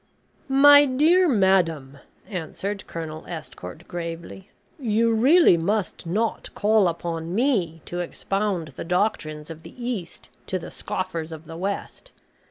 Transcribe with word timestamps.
"My 0.49 0.85
dear 0.87 1.29
madam," 1.29 1.99
answered 2.27 2.87
Colonel 2.87 3.23
Estcourt, 3.27 3.87
gravely, 3.87 4.49
"you 4.79 5.13
really 5.13 5.57
must 5.57 6.07
not 6.07 6.49
call 6.55 6.87
upon 6.87 7.35
me 7.35 7.83
to 7.85 7.99
expound 7.99 8.69
the 8.69 8.83
doctrines 8.83 9.51
of 9.51 9.61
the 9.61 9.75
East 9.79 10.31
to 10.47 10.57
the 10.57 10.71
scoffers 10.71 11.31
of 11.31 11.45
the 11.45 11.55
West. 11.55 12.13